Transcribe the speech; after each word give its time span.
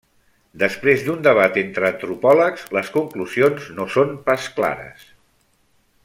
Després 0.61 1.03
d'un 1.07 1.19
debat 1.27 1.59
entre 1.63 1.87
antropòlegs, 1.89 2.63
les 2.79 2.89
conclusions 2.97 3.67
no 3.81 3.87
són 3.97 4.15
pas 4.31 4.51
clares. 4.61 5.05